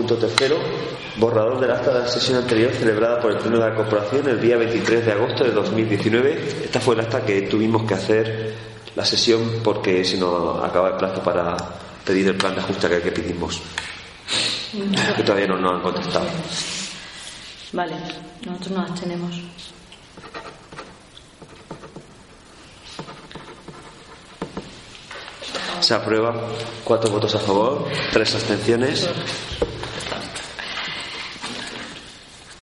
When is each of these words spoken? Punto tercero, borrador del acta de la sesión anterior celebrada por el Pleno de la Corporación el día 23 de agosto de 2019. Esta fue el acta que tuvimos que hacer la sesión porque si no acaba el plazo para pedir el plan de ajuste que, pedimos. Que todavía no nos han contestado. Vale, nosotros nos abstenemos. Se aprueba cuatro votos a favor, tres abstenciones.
Punto 0.00 0.16
tercero, 0.16 0.56
borrador 1.18 1.60
del 1.60 1.70
acta 1.72 1.92
de 1.92 2.00
la 2.00 2.08
sesión 2.08 2.38
anterior 2.38 2.72
celebrada 2.72 3.20
por 3.20 3.32
el 3.32 3.36
Pleno 3.36 3.58
de 3.58 3.68
la 3.68 3.76
Corporación 3.76 4.26
el 4.30 4.40
día 4.40 4.56
23 4.56 5.04
de 5.04 5.12
agosto 5.12 5.44
de 5.44 5.50
2019. 5.50 6.62
Esta 6.64 6.80
fue 6.80 6.94
el 6.94 7.02
acta 7.02 7.22
que 7.22 7.42
tuvimos 7.42 7.86
que 7.86 7.92
hacer 7.92 8.54
la 8.96 9.04
sesión 9.04 9.60
porque 9.62 10.02
si 10.02 10.16
no 10.16 10.64
acaba 10.64 10.88
el 10.88 10.96
plazo 10.96 11.22
para 11.22 11.54
pedir 12.02 12.28
el 12.28 12.34
plan 12.34 12.54
de 12.54 12.62
ajuste 12.62 12.88
que, 12.88 13.12
pedimos. 13.12 13.60
Que 15.16 15.22
todavía 15.22 15.48
no 15.48 15.58
nos 15.58 15.74
han 15.74 15.82
contestado. 15.82 16.26
Vale, 17.74 17.96
nosotros 18.46 18.70
nos 18.70 18.90
abstenemos. 18.90 19.34
Se 25.80 25.92
aprueba 25.92 26.34
cuatro 26.84 27.10
votos 27.10 27.34
a 27.34 27.38
favor, 27.38 27.84
tres 28.10 28.34
abstenciones. 28.34 29.06